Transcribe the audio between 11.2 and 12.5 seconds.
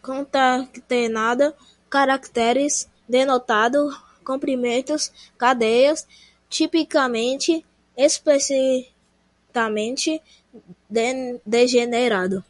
degenerado